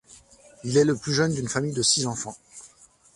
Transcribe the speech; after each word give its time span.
Il 0.63 0.77
est 0.79 0.83
le 0.83 0.97
plus 0.97 1.13
jeune 1.13 1.31
d'une 1.35 1.47
famille 1.47 1.73
de 1.75 1.83
six 1.83 2.07
enfants. 2.07 2.35